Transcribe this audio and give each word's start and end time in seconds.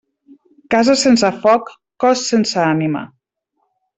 Casa 0.75 0.95
sense 1.01 1.29
foc, 1.43 1.69
cos 2.05 2.25
sense 2.31 2.59
ànima. 2.65 3.07